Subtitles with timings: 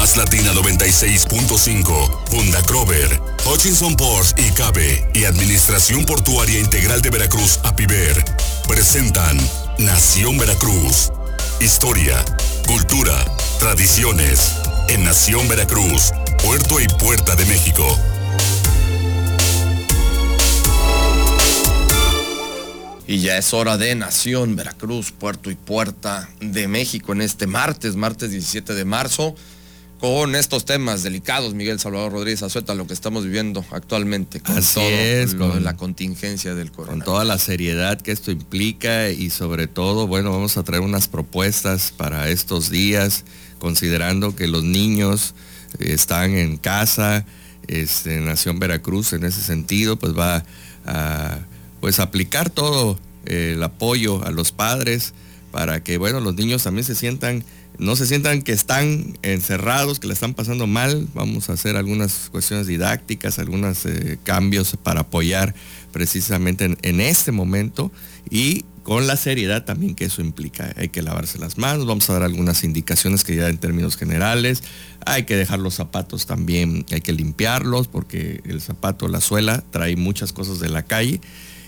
[0.00, 7.60] Más Latina 96.5, Funda Crover, Hutchinson Ports y Cabe y Administración Portuaria Integral de Veracruz,
[7.64, 8.24] APIVER,
[8.66, 9.36] presentan
[9.78, 11.12] Nación Veracruz.
[11.60, 12.24] Historia,
[12.66, 13.12] cultura,
[13.58, 14.54] tradiciones.
[14.88, 16.12] En Nación Veracruz,
[16.42, 17.86] puerto y puerta de México.
[23.06, 27.96] Y ya es hora de Nación Veracruz, puerto y puerta de México en este martes,
[27.96, 29.34] martes 17 de marzo,
[30.00, 34.74] con estos temas delicados, Miguel Salvador Rodríguez Azueta, lo que estamos viviendo actualmente con Así
[34.76, 37.04] todo es, lo de con- la contingencia del con coronavirus.
[37.04, 41.92] toda la seriedad que esto implica y sobre todo, bueno, vamos a traer unas propuestas
[41.96, 43.24] para estos días,
[43.58, 45.34] considerando que los niños
[45.78, 47.26] eh, están en casa,
[47.68, 50.44] este, Nación Veracruz en ese sentido, pues va
[50.86, 51.38] a
[51.80, 55.12] pues aplicar todo eh, el apoyo a los padres
[55.52, 57.44] para que, bueno, los niños también se sientan,
[57.80, 61.08] no se sientan que están encerrados, que la están pasando mal.
[61.14, 65.54] Vamos a hacer algunas cuestiones didácticas, algunos eh, cambios para apoyar
[65.90, 67.90] precisamente en, en este momento
[68.28, 70.74] y con la seriedad también que eso implica.
[70.76, 74.62] Hay que lavarse las manos, vamos a dar algunas indicaciones que ya en términos generales,
[75.06, 79.96] hay que dejar los zapatos también, hay que limpiarlos porque el zapato, la suela, trae
[79.96, 81.20] muchas cosas de la calle.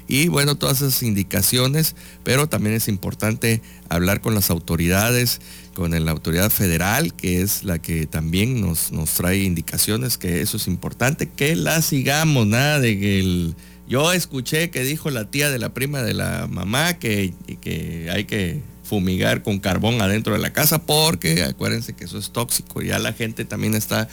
[0.08, 5.40] Y bueno, todas esas indicaciones, pero también es importante hablar con las autoridades,
[5.74, 10.56] con la autoridad federal, que es la que también nos, nos trae indicaciones, que eso
[10.56, 13.54] es importante, que la sigamos, nada de que el...
[13.88, 18.24] Yo escuché que dijo la tía de la prima de la mamá que, que hay
[18.24, 22.80] que fumigar con carbón adentro de la casa porque acuérdense que eso es tóxico.
[22.80, 24.08] Ya la gente también está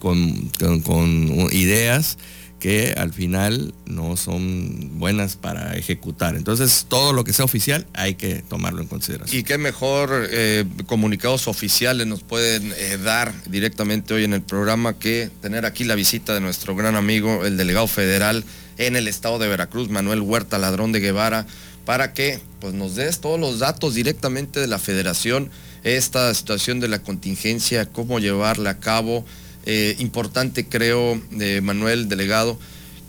[0.00, 2.16] con, con- con ideas
[2.60, 6.36] que al final no son buenas para ejecutar.
[6.36, 9.36] Entonces, todo lo que sea oficial hay que tomarlo en consideración.
[9.36, 14.98] Y qué mejor eh, comunicados oficiales nos pueden eh, dar directamente hoy en el programa
[14.98, 18.44] que tener aquí la visita de nuestro gran amigo, el delegado federal
[18.76, 21.46] en el estado de Veracruz, Manuel Huerta Ladrón de Guevara,
[21.84, 25.50] para que pues, nos des todos los datos directamente de la federación,
[25.82, 29.24] esta situación de la contingencia, cómo llevarla a cabo.
[29.66, 31.20] Eh, importante creo,
[31.62, 32.58] Manuel, delegado,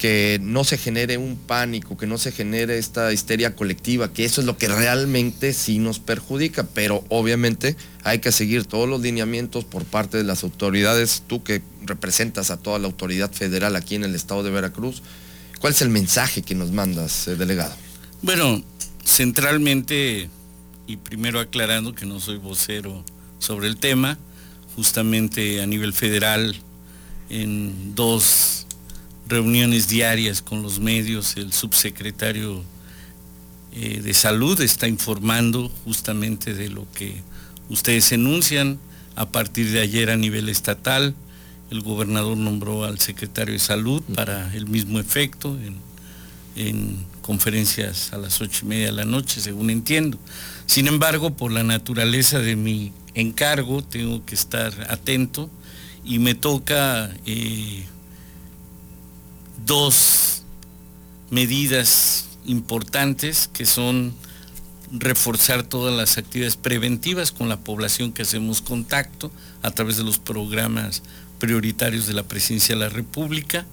[0.02, 4.42] que no se genere un pánico, que no se genere esta histeria colectiva, que eso
[4.42, 9.64] es lo que realmente sí nos perjudica, pero obviamente hay que seguir todos los lineamientos
[9.64, 14.04] por parte de las autoridades, tú que representas a toda la autoridad federal aquí en
[14.04, 15.04] el estado de Veracruz,
[15.60, 17.76] ¿cuál es el mensaje que nos mandas, eh, delegado?
[18.24, 18.64] Bueno,
[19.06, 20.32] centralmente,
[20.88, 23.06] y primero aclarando que no soy vocero
[23.38, 24.18] sobre el tema,
[24.76, 26.56] justamente a nivel federal,
[27.30, 28.68] en dos
[29.28, 32.64] reuniones diarias con los medios, el subsecretario
[33.74, 37.22] eh, de salud está informando justamente de lo que
[37.70, 38.80] ustedes enuncian.
[39.16, 41.16] A partir de ayer a nivel estatal,
[41.70, 45.76] el gobernador nombró al secretario de salud para el mismo efecto en,
[46.56, 50.18] en conferencias a las ocho y media de la noche, según entiendo.
[50.66, 55.50] Sin embargo, por la naturaleza de mi encargo, tengo que estar atento
[56.04, 57.86] y me toca eh,
[59.66, 60.44] dos
[61.30, 64.14] medidas importantes que son
[64.92, 70.20] reforzar todas las actividades preventivas con la población que hacemos contacto a través de los
[70.20, 71.02] programas
[71.40, 73.66] prioritarios de la Presidencia de la República.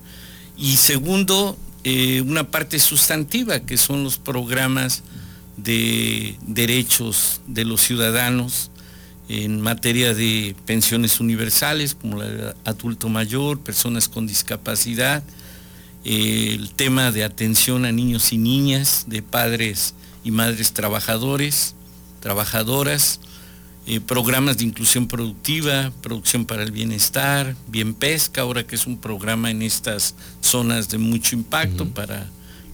[0.56, 5.03] Y segundo, eh, una parte sustantiva que son los programas
[5.56, 8.70] de derechos de los ciudadanos
[9.28, 15.22] en materia de pensiones universales como la de adulto mayor, personas con discapacidad,
[16.05, 19.94] eh, el tema de atención a niños y niñas, de padres
[20.25, 21.75] y madres trabajadores,
[22.21, 23.21] trabajadoras,
[23.87, 28.99] eh, programas de inclusión productiva, producción para el bienestar, bien pesca, ahora que es un
[28.99, 32.27] programa en estas zonas de mucho impacto para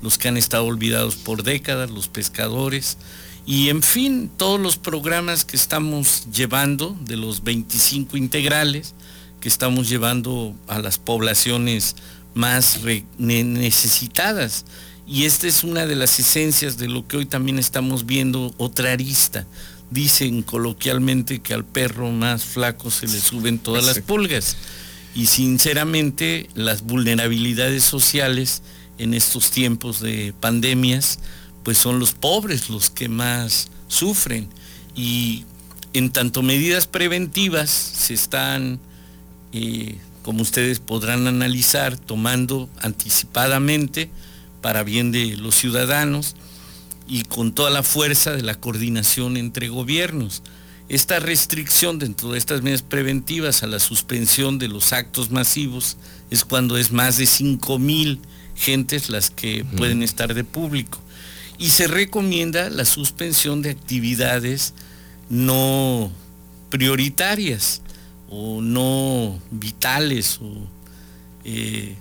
[0.03, 2.99] los que han estado olvidados por décadas, los pescadores,
[3.47, 8.95] y en fin, todos los programas que estamos llevando, de los 25 integrales,
[9.41, 11.97] que estamos llevando a las poblaciones
[12.33, 12.81] más
[13.19, 14.65] necesitadas.
[15.07, 18.93] Y esta es una de las esencias de lo que hoy también estamos viendo, otra
[18.93, 19.47] arista.
[19.91, 24.57] Dicen coloquialmente que al perro más flaco se le suben todas las pulgas.
[25.15, 28.63] Y sinceramente las vulnerabilidades sociales
[28.97, 31.19] en estos tiempos de pandemias,
[31.65, 34.49] pues son los pobres los que más sufren.
[34.95, 35.45] Y
[35.95, 38.79] en tanto medidas preventivas se están,
[39.53, 44.11] eh, como ustedes podrán analizar, tomando anticipadamente
[44.61, 46.37] para bien de los ciudadanos
[47.07, 50.43] y con toda la fuerza de la coordinación entre gobiernos.
[50.91, 55.97] esta restricción dentro de estas medidas preventivas a la suspensión de los actos masivos
[56.31, 58.21] es cuando es más de 5 mil
[58.55, 61.01] gentes las que pueden estar de público.
[61.59, 64.75] Y se recomienda la suspensión de actividades
[65.29, 66.11] no
[66.71, 67.83] prioritarias
[68.29, 70.39] o no vitales.
[70.43, 70.67] O,
[71.45, 71.97] eh,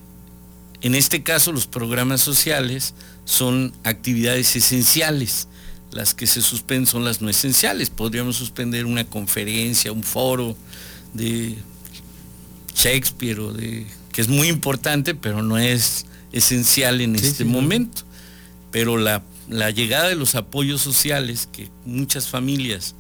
[0.82, 2.94] en este caso los programas sociales
[3.26, 5.48] son actividades esenciales
[5.94, 7.90] las que se suspenden son las no esenciales.
[7.90, 10.58] Podríamos suspender una conferencia, un foro
[11.14, 11.56] de
[12.76, 18.04] Shakespeare o de que es muy importante, pero no es esencial en este momento.
[18.72, 19.24] Pero la,
[19.72, 22.96] llegada de los apoyos sociales, que muchas familias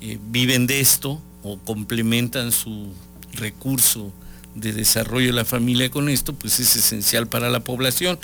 [0.00, 2.92] eh, viven de esto o complementan su
[3.34, 4.12] recurso
[4.54, 8.18] de desarrollo de la familia con esto, pues es esencial para la población.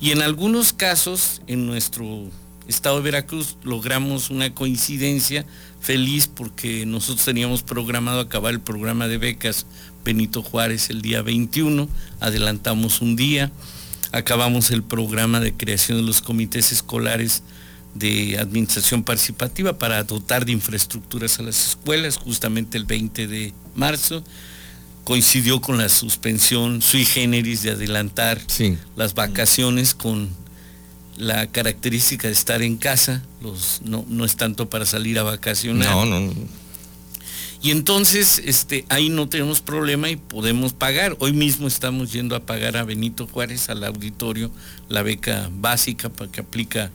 [0.00, 2.30] Y en algunos casos, en nuestro
[2.68, 5.44] Estado de Veracruz logramos una coincidencia
[5.80, 9.66] feliz porque nosotros teníamos programado acabar el programa de becas
[10.04, 11.88] Benito Juárez el día 21,
[12.20, 13.50] adelantamos un día,
[14.12, 17.42] acabamos el programa de creación de los comités escolares
[17.94, 24.22] de administración participativa para dotar de infraestructuras a las escuelas justamente el 20 de marzo.
[25.04, 28.40] Coincidió con la suspensión sui generis de adelantar
[28.94, 30.30] las vacaciones con
[31.16, 35.90] la característica de estar en casa, los, no, es tanto para salir a vacacionar.
[35.90, 36.32] No, no,
[37.62, 41.16] Y entonces este, ahí no tenemos problema y podemos pagar.
[41.20, 44.50] Hoy mismo estamos yendo a pagar a Benito Juárez, al auditorio,
[44.88, 46.90] la beca básica que aplica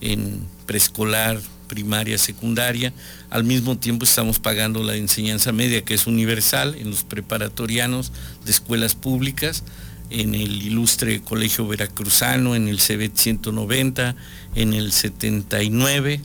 [0.00, 2.92] en preescolar, primaria, secundaria.
[3.30, 8.10] Al mismo tiempo estamos pagando la enseñanza media, que es universal, en los preparatorianos
[8.44, 9.62] de escuelas públicas
[10.10, 14.16] en el ilustre Colegio Veracruzano, en el CBET 190,
[14.54, 16.20] en el 79,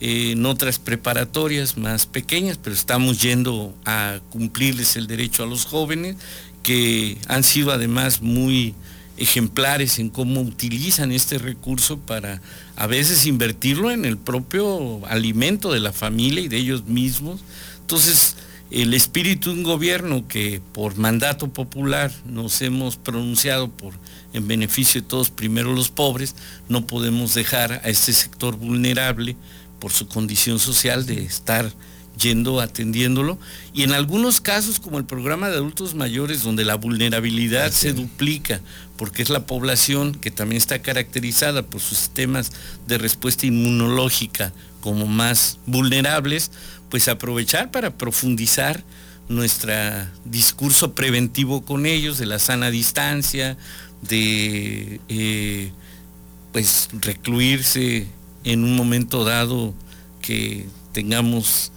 [0.00, 6.16] en otras preparatorias más pequeñas, pero estamos yendo a cumplirles el derecho a los jóvenes,
[6.62, 8.74] que han sido además muy
[9.16, 12.42] ejemplares en cómo utilizan este recurso para
[12.76, 17.40] a veces invertirlo en el propio alimento de la familia y de ellos mismos.
[17.80, 18.36] Entonces,
[18.70, 23.94] el espíritu de un gobierno que por mandato popular nos hemos pronunciado por
[24.32, 26.34] en beneficio de todos, primero los pobres,
[26.68, 29.36] no podemos dejar a este sector vulnerable
[29.78, 31.72] por su condición social de estar
[32.18, 33.38] yendo atendiéndolo.
[33.74, 38.60] Y en algunos casos como el programa de adultos mayores donde la vulnerabilidad se duplica
[38.96, 42.52] porque es la población que también está caracterizada por sus sistemas
[42.86, 46.50] de respuesta inmunológica como más vulnerables,
[46.90, 48.84] pues aprovechar para profundizar
[49.28, 49.72] nuestro
[50.24, 53.56] discurso preventivo con ellos, de la sana distancia,
[54.02, 55.72] de eh,
[56.52, 58.06] pues recluirse
[58.46, 59.74] en un momento dado
[60.22, 61.72] que tengamos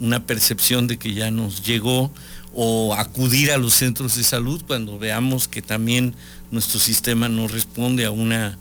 [0.00, 2.10] una percepción de que ya nos llegó
[2.54, 6.14] o acudir a los centros de salud cuando veamos que también
[6.50, 8.58] nuestro sistema no responde a una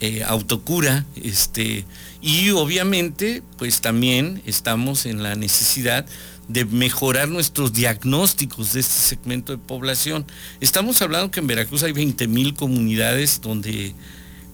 [0.00, 1.84] eh, autocura, este,
[2.20, 6.06] y obviamente, pues también estamos en la necesidad
[6.46, 10.24] de mejorar nuestros diagnósticos de este segmento de población.
[10.60, 13.94] Estamos hablando que en Veracruz hay 20 mil comunidades donde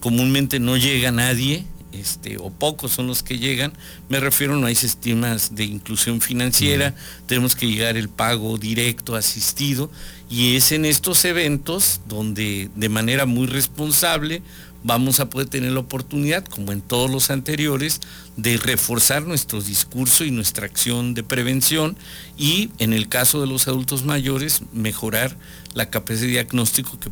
[0.00, 1.66] comúnmente no llega nadie,
[2.00, 3.72] este, o pocos son los que llegan.
[4.08, 6.94] Me refiero, no hay sistemas de inclusión financiera,
[7.26, 9.90] tenemos que llegar el pago directo, asistido,
[10.30, 14.42] y es en estos eventos donde de manera muy responsable
[14.84, 18.00] vamos a poder tener la oportunidad, como en todos los anteriores,
[18.36, 21.96] de reforzar nuestro discurso y nuestra acción de prevención
[22.36, 25.36] y, en el caso de los adultos mayores, mejorar
[25.72, 27.10] la capacidad de diagnóstico que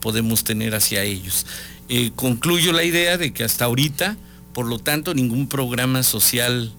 [0.00, 1.46] podemos tener hacia ellos.
[1.94, 4.16] Eh, concluyo la idea de que hasta ahorita,
[4.54, 6.72] por lo tanto, ningún programa social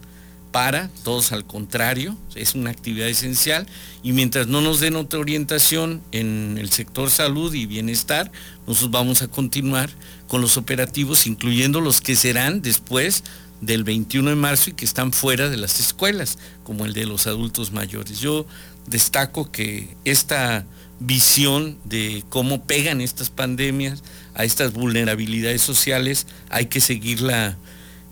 [0.51, 3.67] para, todos al contrario, es una actividad esencial
[4.01, 8.31] y mientras no nos den otra orientación en el sector salud y bienestar,
[8.65, 9.91] nosotros vamos a continuar
[10.27, 13.23] con los operativos, incluyendo los que serán después
[13.61, 17.27] del 21 de marzo y que están fuera de las escuelas, como el de los
[17.27, 18.19] adultos mayores.
[18.19, 18.47] Yo
[18.87, 20.65] destaco que esta
[20.99, 24.03] visión de cómo pegan estas pandemias
[24.35, 27.57] a estas vulnerabilidades sociales hay que seguirla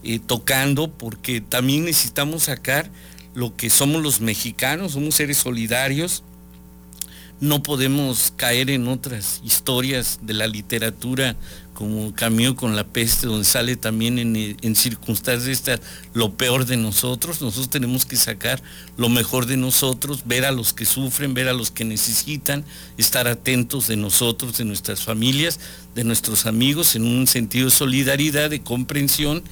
[0.04, 2.90] eh, tocando porque también necesitamos sacar
[3.34, 6.24] lo que somos los mexicanos, somos seres solidarios,
[7.40, 11.36] no podemos caer en otras historias de la literatura
[11.74, 15.80] como Camino con la peste, donde sale también en, en, circunstancias estas
[16.14, 17.42] lo peor de nosotros.
[17.42, 18.62] Nosotros tenemos que sacar
[18.98, 22.66] lo mejor de nosotros, ver a los que sufren, ver a los que necesitan,
[22.98, 25.60] estar atentos de nosotros, de nuestras familias,
[25.96, 29.44] de nuestros amigos, en un sentido de solidaridad, de comprensión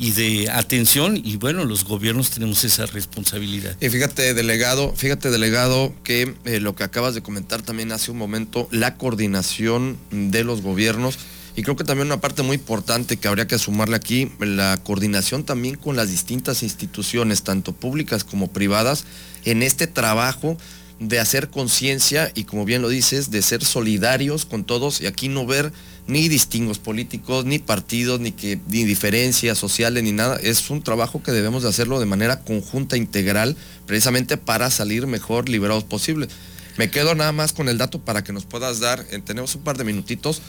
[0.00, 3.76] y de atención y bueno, los gobiernos tenemos esa responsabilidad.
[3.80, 8.16] Y fíjate, delegado, fíjate, delegado, que eh, lo que acabas de comentar también hace un
[8.16, 11.18] momento, la coordinación de los gobiernos.
[11.56, 15.44] Y creo que también una parte muy importante que habría que sumarle aquí, la coordinación
[15.44, 19.04] también con las distintas instituciones, tanto públicas como privadas,
[19.44, 20.56] en este trabajo
[21.00, 25.28] de hacer conciencia y como bien lo dices, de ser solidarios con todos y aquí
[25.28, 25.72] no ver
[26.06, 30.36] ni distingos políticos, ni partidos, ni, que, ni diferencias sociales, ni nada.
[30.36, 35.48] Es un trabajo que debemos de hacerlo de manera conjunta, integral, precisamente para salir mejor
[35.48, 36.28] liberados posible.
[36.76, 39.62] Me quedo nada más con el dato para que nos puedas dar, eh, tenemos un
[39.62, 40.42] par de minutitos,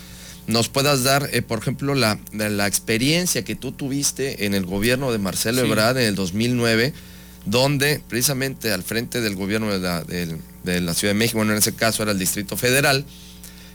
[0.52, 5.12] nos puedas dar, eh, por ejemplo, la, la, experiencia que tú tuviste en el gobierno
[5.12, 6.94] de Marcelo Ebrard en el 2009
[7.46, 12.04] donde precisamente al frente del gobierno de la, Ciudad de México, bueno, en ese caso
[12.04, 13.06] era el Distrito Federal,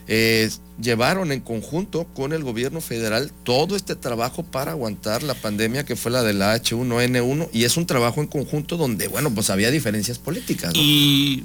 [0.07, 0.49] eh,
[0.81, 5.97] llevaron en conjunto con el gobierno federal todo este trabajo para aguantar la pandemia que
[5.97, 9.69] fue la de la H1N1 y es un trabajo en conjunto donde, bueno, pues había
[9.69, 10.71] diferencias políticas.
[10.75, 11.43] Y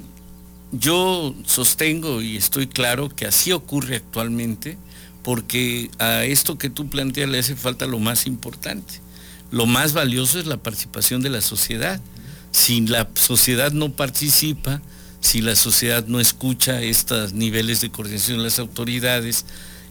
[0.71, 4.77] yo sostengo y estoy claro que así ocurre actualmente
[5.23, 9.01] porque a esto que tú planteas le hace falta lo más importante.
[9.51, 12.01] Lo más valioso es la participación de la sociedad
[12.53, 14.81] si la sociedad no participa,
[15.19, 19.45] si la sociedad no escucha estos niveles de coordinación de las autoridades,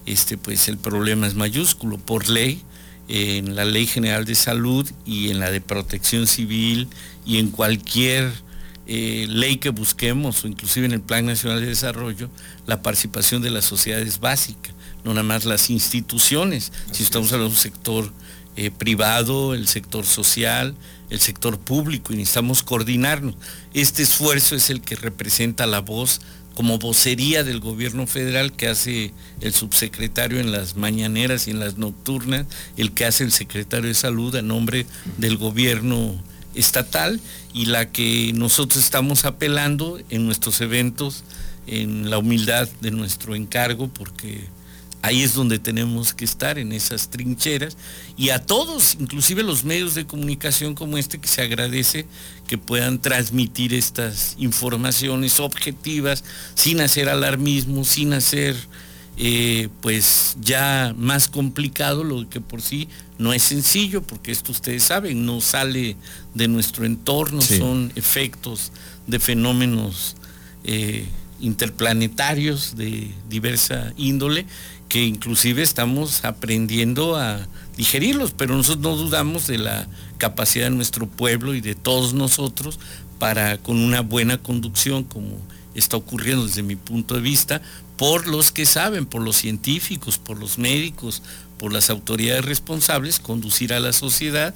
[0.05, 1.97] este, pues el problema es mayúsculo.
[1.97, 2.63] Por ley,
[3.09, 6.87] en la Ley General de Salud y en la de Protección Civil
[7.25, 8.31] y en cualquier
[8.87, 12.29] eh, ley que busquemos, o inclusive en el Plan Nacional de Desarrollo,
[12.65, 14.71] la participación de la sociedad es básica,
[15.03, 18.11] no nada más las instituciones, si estamos hablando de un sector
[18.55, 20.75] eh, privado, el sector social,
[21.09, 23.35] el sector público y necesitamos coordinarnos.
[23.73, 26.21] Este esfuerzo es el que representa la voz
[26.55, 31.77] como vocería del gobierno federal que hace el subsecretario en las mañaneras y en las
[31.77, 32.45] nocturnas,
[32.77, 34.85] el que hace el secretario de salud a nombre
[35.17, 36.21] del gobierno
[36.53, 37.19] estatal
[37.53, 41.23] y la que nosotros estamos apelando en nuestros eventos
[41.65, 44.45] en la humildad de nuestro encargo porque
[45.03, 47.75] Ahí es donde tenemos que estar, en esas trincheras.
[48.15, 52.05] Y a todos, inclusive los medios de comunicación como este, que se agradece
[52.47, 56.23] que puedan transmitir estas informaciones objetivas,
[56.55, 58.55] sin hacer alarmismo, sin hacer
[59.17, 64.83] eh, pues ya más complicado, lo que por sí no es sencillo, porque esto ustedes
[64.83, 65.97] saben, no sale
[66.33, 68.71] de nuestro entorno, son efectos
[69.05, 70.15] de fenómenos
[70.63, 71.05] eh,
[71.43, 74.45] interplanetarios de diversa índole
[74.93, 79.87] que inclusive estamos aprendiendo a digerirlos, pero nosotros no dudamos de la
[80.19, 82.79] capacidad de nuestro pueblo y de todos nosotros
[83.17, 85.39] para con una buena conducción, como
[85.73, 87.63] está ocurriendo desde mi punto de vista,
[87.97, 91.23] por los que saben, por los científicos, por los médicos,
[91.57, 94.53] por las autoridades responsables, conducir a la sociedad.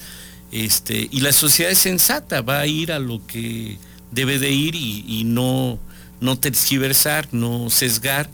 [0.52, 3.80] Este, y la sociedad es sensata, va a ir a lo que
[4.12, 5.80] debe de ir y, no,
[6.22, 8.30] no tergiversar, no sesgar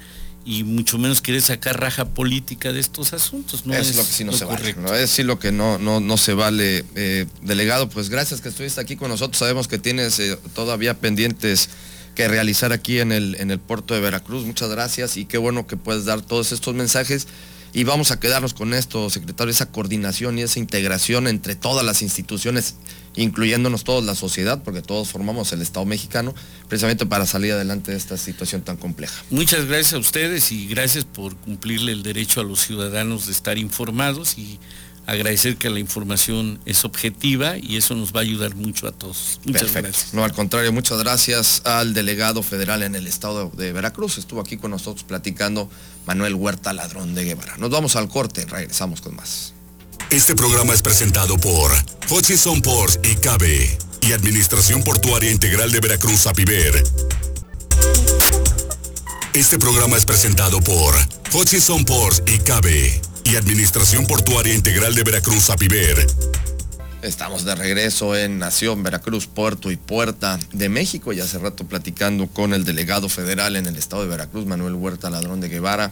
[0.45, 3.65] y mucho menos quiere sacar raja política de estos asuntos.
[3.65, 4.75] No es, lo que sí no se vale.
[4.75, 4.93] ¿no?
[4.93, 6.83] Es lo que no, no, no se vale.
[6.95, 9.37] Eh, delegado, pues gracias que estuviste aquí con nosotros.
[9.37, 11.69] Sabemos que tienes eh, todavía pendientes
[12.15, 14.45] que realizar aquí en el, en el puerto de Veracruz.
[14.45, 17.27] Muchas gracias y qué bueno que puedes dar todos estos mensajes.
[17.73, 22.01] Y vamos a quedarnos con esto, secretario, esa coordinación y esa integración entre todas las
[22.03, 22.75] instituciones
[23.15, 26.33] incluyéndonos todos la sociedad, porque todos formamos el Estado mexicano,
[26.67, 29.23] precisamente para salir adelante de esta situación tan compleja.
[29.29, 33.57] Muchas gracias a ustedes y gracias por cumplirle el derecho a los ciudadanos de estar
[33.57, 34.59] informados y
[35.05, 39.39] agradecer que la información es objetiva y eso nos va a ayudar mucho a todos.
[39.45, 40.13] Muchas gracias.
[40.13, 44.17] No, al contrario, muchas gracias al delegado federal en el estado de Veracruz.
[44.17, 45.69] Estuvo aquí con nosotros platicando
[46.05, 47.57] Manuel Huerta Ladrón de Guevara.
[47.57, 49.53] Nos vamos al corte, regresamos con más.
[50.09, 51.71] Este programa es presentado por
[52.09, 56.83] Hutchison Ports y Cabe y Administración Portuaria Integral de Veracruz Apiver.
[59.33, 60.93] Este programa es presentado por
[61.33, 66.05] Hutchison Ports y Cabe y Administración Portuaria Integral de Veracruz Apiver.
[67.01, 71.11] Estamos de regreso en Nación, Veracruz, Puerto y Puerta de México.
[71.11, 75.09] Ya hace rato platicando con el delegado federal en el estado de Veracruz, Manuel Huerta
[75.09, 75.91] Ladrón de Guevara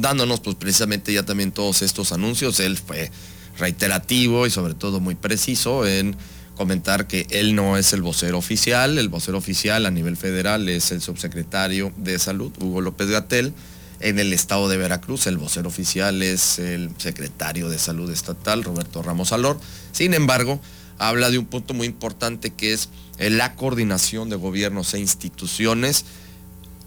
[0.00, 2.60] dándonos pues precisamente ya también todos estos anuncios.
[2.60, 3.10] Él fue
[3.58, 6.16] reiterativo y sobre todo muy preciso en
[6.56, 10.90] comentar que él no es el vocero oficial, el vocero oficial a nivel federal es
[10.92, 13.54] el subsecretario de salud, Hugo López Gatel.
[14.00, 19.02] En el estado de Veracruz, el vocero oficial es el secretario de salud estatal, Roberto
[19.02, 19.60] Ramos Alor.
[19.92, 20.60] Sin embargo,
[20.98, 22.88] habla de un punto muy importante que es
[23.18, 26.04] la coordinación de gobiernos e instituciones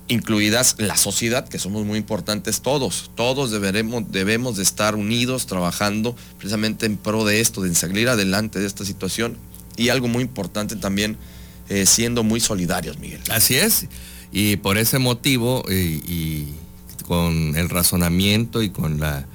[0.07, 3.12] incluidas la sociedad, que somos muy importantes todos.
[3.15, 8.60] Todos deberemos, debemos de estar unidos, trabajando precisamente en pro de esto, de salir adelante
[8.60, 9.38] de esta situación.
[9.77, 11.17] Y algo muy importante también,
[11.69, 13.22] eh, siendo muy solidarios, Miguel.
[13.29, 13.88] Así es.
[14.31, 16.48] Y por ese motivo, eh, y
[17.03, 19.25] con el razonamiento y con la,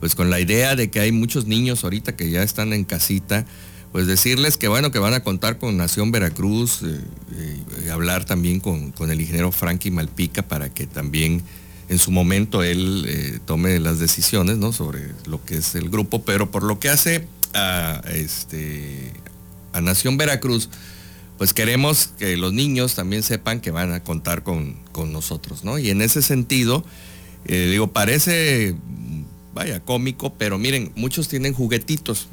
[0.00, 3.46] pues con la idea de que hay muchos niños ahorita que ya están en casita,
[3.92, 7.00] pues decirles que bueno, que van a contar con Nación Veracruz, eh,
[7.36, 11.42] eh, hablar también con, el ingeniero Frankie Malpica para que también
[11.88, 14.72] en su momento él eh, tome las decisiones ¿no?
[14.72, 19.12] sobre lo que es el grupo, pero por lo que hace a, este,
[19.72, 20.70] a Nación Veracruz,
[21.36, 25.78] pues queremos que los niños también sepan que van a contar con, con nosotros, ¿no?
[25.78, 26.84] Y en ese sentido,
[27.46, 28.76] digo, parece,
[29.54, 32.28] vaya, cómico, pero miren, muchos tienen juguetitos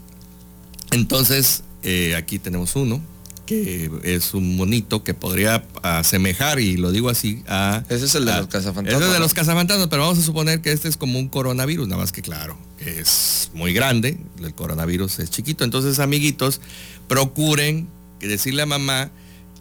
[0.91, 3.01] entonces, eh, aquí tenemos uno,
[3.46, 7.84] que es un monito que podría asemejar, y lo digo así, a...
[7.89, 9.01] Ese es el de los cazafantasmas.
[9.01, 11.88] Ese es de los cazafantasmas, pero vamos a suponer que este es como un coronavirus,
[11.88, 16.60] nada más que claro, es muy grande, el coronavirus es chiquito, entonces amiguitos,
[17.08, 17.88] procuren
[18.20, 19.12] decirle a mamá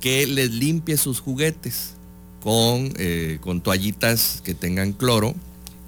[0.00, 1.94] que les limpie sus juguetes
[2.42, 5.34] con, eh, con toallitas que tengan cloro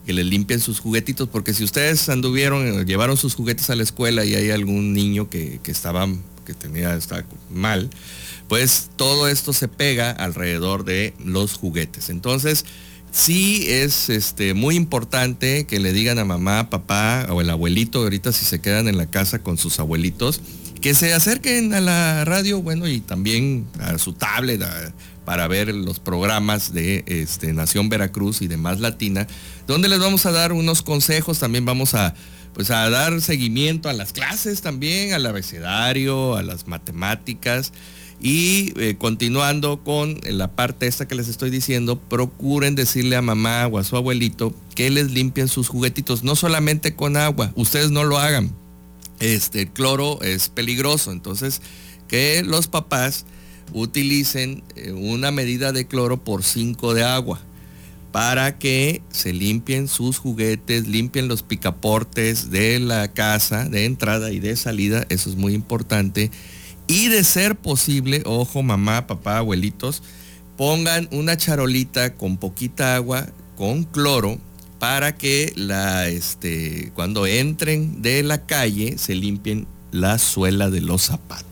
[0.09, 3.83] que les limpien sus juguetitos, porque si ustedes anduvieron, eh, llevaron sus juguetes a la
[3.83, 6.09] escuela y hay algún niño que, estaba,
[6.47, 7.91] que tenía, está mal,
[8.49, 12.09] pues todo esto se pega alrededor de los juguetes.
[12.09, 12.65] Entonces,
[13.11, 18.33] sí es este, muy importante que le digan a mamá, papá o el abuelito, ahorita
[18.33, 20.41] si se quedan en la casa con sus abuelitos,
[20.81, 24.63] que se acerquen a la radio, bueno, y también a su tablet,
[25.29, 29.27] para ver los programas de este, Nación Veracruz y de Más Latina,
[29.67, 32.15] donde les vamos a dar unos consejos, también vamos a,
[32.55, 37.75] pues, a dar seguimiento a las clases también, al abecedario, a las matemáticas.
[38.23, 43.67] Y eh, continuando con la parte esta que les estoy diciendo, procuren decirle a mamá
[43.67, 48.03] o a su abuelito que les limpien sus juguetitos, no solamente con agua, ustedes no
[48.03, 48.55] lo hagan.
[49.21, 51.61] Este, el cloro es peligroso, entonces
[52.09, 53.27] que los papás
[53.73, 57.41] utilicen eh, una medida de cloro por 5 de agua
[58.13, 64.41] para que se limpien sus juguetes, limpien los picaportes de la casa, de entrada y
[64.41, 66.31] de salida, eso es muy importante.
[66.87, 70.03] Y de ser posible, ojo mamá, papá, abuelitos,
[70.57, 74.39] pongan una charolita con poquita agua, con cloro,
[74.79, 81.03] para que la, este, cuando entren de la calle se limpien la suela de los
[81.03, 81.48] zapatos.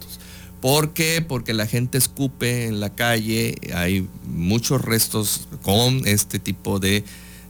[0.66, 1.22] ¿Por qué?
[1.22, 7.05] Porque la gente escupe en la calle, hay muchos restos con este tipo de,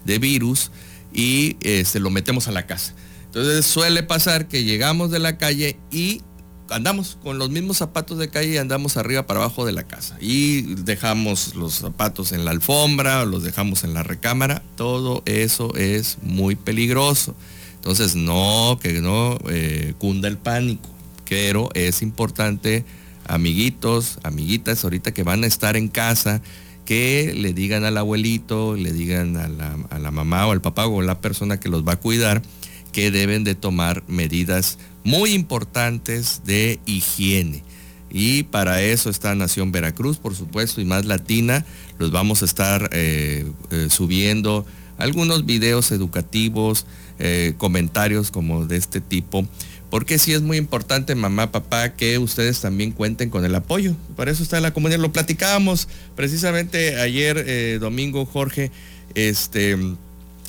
[0.04, 0.70] virus
[1.14, 2.92] y se este, lo metemos a la casa.
[3.24, 6.20] Entonces suele pasar que llegamos de la calle y
[6.68, 10.18] andamos con los mismos zapatos de calle y andamos arriba para abajo de la casa.
[10.20, 14.62] Y dejamos los zapatos en la alfombra, los dejamos en la recámara.
[14.76, 17.34] Todo eso es muy peligroso.
[17.76, 20.90] Entonces no, que no eh, cunda el pánico.
[21.26, 22.84] Pero es importante
[23.28, 26.42] amiguitos, amiguitas, ahorita que van a estar en casa,
[26.84, 31.20] que le digan al abuelito, le digan a la, mamá o al papá o la
[31.20, 32.42] persona que los va a cuidar,
[32.92, 37.62] que deben de tomar medidas muy importantes de higiene.
[38.10, 41.66] Y para eso está Nación Veracruz, por supuesto, y más latina.
[41.98, 44.64] Los vamos a estar eh, eh, subiendo
[44.96, 46.86] algunos videos educativos,
[47.18, 49.46] eh, comentarios como de este tipo
[49.96, 53.96] porque sí es muy importante, mamá, papá, que ustedes también cuenten con el apoyo.
[54.14, 55.00] Para eso está la comunidad.
[55.00, 58.70] Lo platicábamos precisamente ayer, eh, domingo, Jorge,
[59.14, 59.78] este,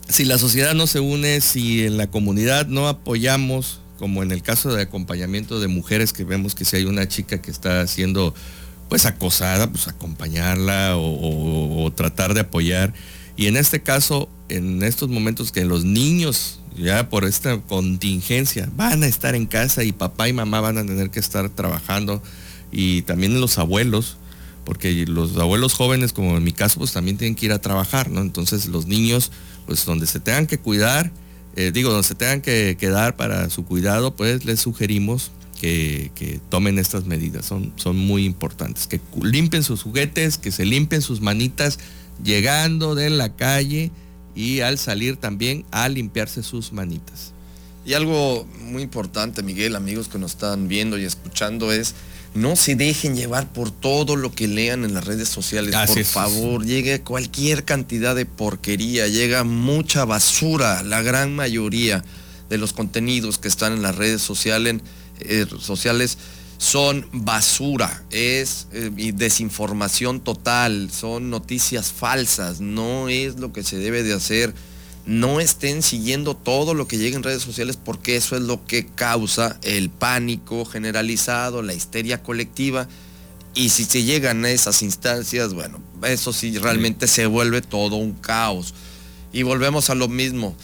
[0.09, 4.41] si la sociedad no se une, si en la comunidad no apoyamos, como en el
[4.41, 8.35] caso de acompañamiento de mujeres, que vemos que si hay una chica que está siendo
[8.89, 12.93] pues acosada, pues acompañarla o tratar de apoyar.
[13.37, 19.03] Y en este caso, en estos momentos que los niños ya por esta contingencia van
[19.03, 22.21] a estar en casa y papá y mamá van a tener que estar trabajando
[22.71, 24.17] y también los abuelos,
[24.65, 28.09] porque los abuelos jóvenes, como en mi caso, pues también tienen que ir a trabajar,
[28.09, 28.21] ¿no?
[28.21, 29.31] Entonces los niños,
[29.65, 31.11] pues donde se tengan que cuidar,
[31.55, 36.39] eh, digo, donde se tengan que quedar para su cuidado, pues les sugerimos que, que,
[36.49, 41.19] tomen estas medidas, son, son muy importantes, que limpien sus juguetes, que se limpien sus
[41.19, 41.79] manitas
[42.23, 43.91] llegando de la calle,
[44.37, 47.33] y al salir también a limpiarse sus manitas.
[47.85, 51.95] Y algo muy importante, Miguel, amigos que nos están viendo y escuchando, es
[52.35, 55.73] no se dejen llevar por todo lo que lean en las redes sociales.
[55.87, 62.03] por favor, llegue cualquier cantidad de porquería, llega mucha basura, la gran mayoría
[62.47, 64.81] de los contenidos que están en las redes sociales,
[65.19, 66.19] eh, sociales
[66.57, 74.03] son basura, es eh, desinformación total, son noticias falsas, no es lo que se debe
[74.03, 74.53] de hacer.
[75.05, 78.85] No estén siguiendo todo lo que llega en redes sociales porque eso es lo que
[78.85, 82.89] causa el pánico generalizado, la histeria colectiva.
[83.55, 88.11] Y si se llegan a esas instancias, bueno, eso sí realmente se vuelve todo un
[88.11, 88.73] caos.
[89.31, 90.57] Y volvemos a lo mismo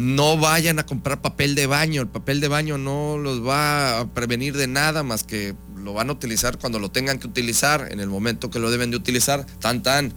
[0.00, 2.00] no vayan a comprar papel de baño.
[2.00, 6.08] El papel de baño no los va a prevenir de nada más que lo van
[6.08, 9.44] a utilizar cuando lo tengan que utilizar, en el momento que lo deben de utilizar.
[9.60, 10.14] Tan, tan.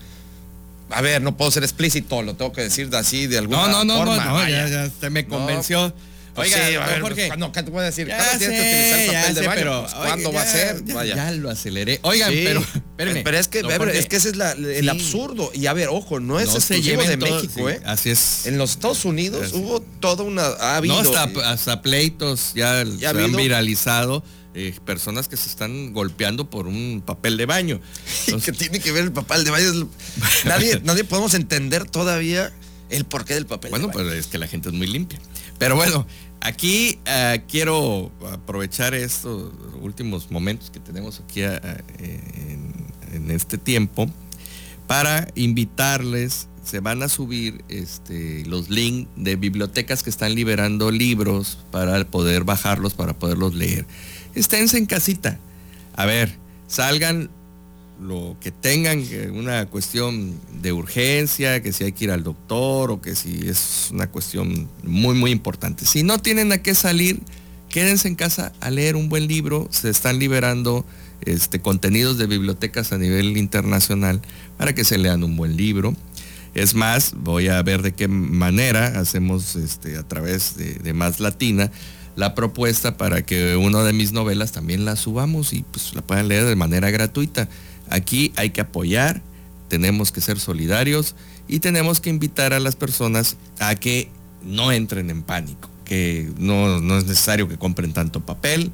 [0.90, 3.98] A ver, no puedo ser explícito, lo tengo que decir así de alguna no, no,
[3.98, 4.24] forma.
[4.24, 5.94] No, no, ya, ya, usted me convenció.
[6.36, 8.08] Oiga, sí, a ver, Jorge, pues, ¿qué te puedo decir?
[8.08, 9.60] Ya sé, utilizar el papel de baño.
[9.60, 10.82] Pero, pues, ¿Cuándo va a ser?
[10.94, 11.16] Vaya.
[11.16, 12.00] Ya lo aceleré.
[12.02, 13.22] Oigan, pero espérenme.
[13.24, 15.52] Pero es que, es que ese es la, el absurdo.
[15.54, 17.82] Y a ver, ojo, no es no exclusivo de México, ¿eh?
[17.86, 18.46] Así es.
[18.46, 20.44] En los Estados Unidos hubo toda una...
[20.44, 24.24] Ha habido, no, hasta, hasta pleitos ya, ya se han viralizado.
[24.56, 27.82] Eh, personas que se están golpeando por un papel de baño.
[28.46, 29.90] ¿Qué tiene que ver el papel de baño?
[30.46, 32.54] nadie, nadie podemos entender todavía
[32.92, 34.10] el porqué del papel bueno, de baño.
[34.10, 35.20] pues es que la gente es muy limpia.
[35.58, 36.06] Pero bueno,
[36.44, 42.74] aquí uh, quiero aprovechar estos últimos momentos que tenemos aquí en,
[43.14, 44.10] en, este tiempo
[44.88, 46.50] para invitarles.
[46.64, 52.44] Se van a subir este, los links de bibliotecas que están liberando libros para poder
[52.44, 53.86] bajarlos, para poderlos leer.
[54.36, 55.40] Esténse en casita.
[55.96, 57.30] A ver, salgan
[58.02, 59.04] lo que tengan,
[59.34, 63.90] una cuestión de urgencia, que si hay que ir al doctor o que si es
[63.92, 65.86] una cuestión muy, muy importante.
[65.86, 67.22] Si no tienen a qué salir,
[67.70, 69.68] quédense en casa a leer un buen libro.
[69.72, 70.86] Se están liberando
[71.22, 74.22] este, contenidos de bibliotecas a nivel internacional
[74.58, 75.96] para que se lean un buen libro.
[76.54, 81.72] Es más, voy a ver de qué manera hacemos este, a través de, Más Latina
[82.16, 86.28] la propuesta para que una de mis novelas también la subamos y pues la puedan
[86.28, 87.50] leer de manera gratuita.
[87.94, 89.22] Aquí hay que apoyar,
[89.68, 91.16] tenemos que ser solidarios
[91.48, 94.10] y tenemos que invitar a las personas a que
[94.44, 98.72] no entren en pánico, que no, es necesario que compren tanto papel,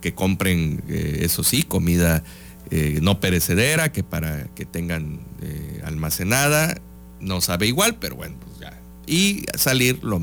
[0.00, 2.24] que compren, eh, eso sí, comida
[2.72, 6.80] eh, no perecedera, que para que tengan eh, almacenada,
[7.20, 8.76] no sabe igual, pero bueno, pues ya.
[9.06, 10.18] Y salir lo,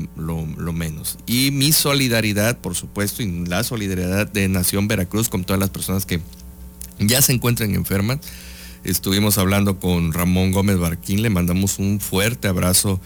[0.74, 1.18] menos.
[1.26, 6.04] Y mi solidaridad, por supuesto, y la solidaridad de Nación Veracruz con todas las personas
[6.04, 6.20] que
[6.98, 8.18] ya se encuentran enfermas.
[8.84, 13.00] Estuvimos hablando con Ramón Gómez Barquín, le mandamos un fuerte abrazo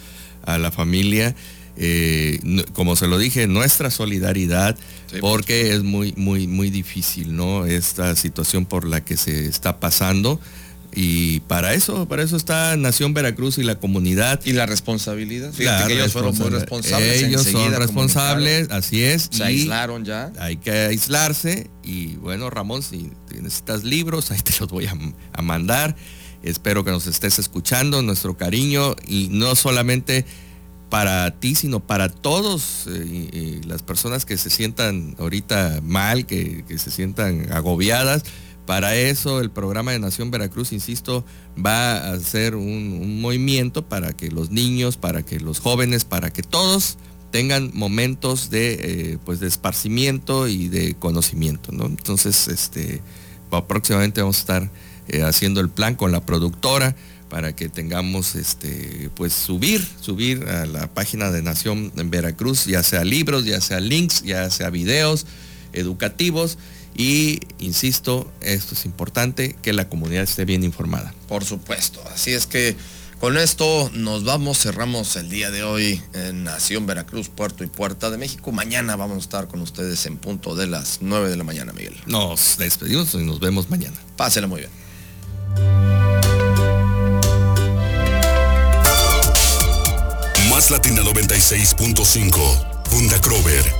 [0.44, 1.34] a la familia.
[1.76, 2.38] Eh,
[2.74, 4.76] como se lo dije, nuestra solidaridad,
[5.20, 7.64] porque es muy, muy, muy difícil, ¿no?
[7.64, 10.38] Esta situación por la que se está pasando.
[10.92, 14.40] Y para eso, para eso está Nación Veracruz y la comunidad.
[14.44, 15.52] Y la responsabilidad.
[15.52, 17.22] Fíjate que ellos fueron muy responsables.
[17.22, 19.28] Ellos son responsables, así es.
[19.30, 20.32] Se aislaron ya.
[20.38, 21.70] Hay que aislarse.
[21.84, 25.94] Y bueno, Ramón, si necesitas libros, ahí te los voy a, mandar.
[26.42, 28.96] Espero que nos estés escuchando, nuestro cariño.
[29.06, 30.26] Y no solamente
[30.88, 36.78] para ti, sino para todos eh, las personas que se sientan ahorita mal, que, que
[36.78, 38.24] se sientan agobiadas
[38.66, 41.24] para eso el programa de Nación Veracruz, insisto,
[41.58, 46.42] va a hacer un, movimiento para que los niños, para que los jóvenes, para que
[46.42, 46.96] todos
[47.30, 48.72] tengan momentos de,
[49.12, 51.72] eh, pues de esparcimiento y de conocimiento.
[51.72, 51.86] ¿no?
[51.86, 53.02] Entonces, este,
[53.66, 54.70] próximamente vamos a estar
[55.08, 56.94] eh, haciendo el plan con la productora
[57.28, 62.82] para que tengamos este pues subir subir a la página de Nación en Veracruz ya
[62.82, 65.26] sea libros ya sea links ya sea videos
[65.72, 66.58] educativos
[67.00, 71.14] y insisto, esto es importante, que la comunidad esté bien informada.
[71.28, 72.76] Por supuesto, así es que
[73.18, 78.10] con esto nos vamos, cerramos el día de hoy en Nación Veracruz, Puerto y Puerta
[78.10, 78.52] de México.
[78.52, 81.96] Mañana vamos a estar con ustedes en punto de las 9 de la mañana, Miguel.
[82.04, 83.96] Nos despedimos y nos vemos mañana.
[84.18, 84.70] Pásela muy bien.
[90.50, 93.79] Más Latina 96.5, Funda Crover